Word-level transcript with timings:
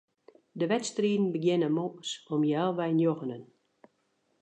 De 0.59 0.65
wedstriden 0.71 1.31
begjinne 1.35 1.69
moarns 1.77 2.09
om 2.33 2.41
healwei 2.49 2.91
njoggenen. 2.99 3.43